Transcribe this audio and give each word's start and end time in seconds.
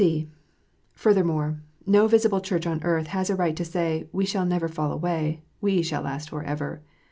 (c) 0.01 0.27
Furthermore, 0.93 1.61
no 1.85 2.07
visible 2.07 2.41
Church 2.41 2.65
on 2.65 2.81
earth 2.83 3.05
has 3.05 3.29
a 3.29 3.35
right 3.35 3.55
to 3.55 3.63
say," 3.63 4.05
We 4.11 4.25
shall 4.25 4.47
never 4.47 4.67
fall 4.67 4.91
away. 4.91 5.43
We 5.61 5.83
shall 5.83 6.01
last 6.01 6.31
for 6.31 6.41
ever." 6.41 6.81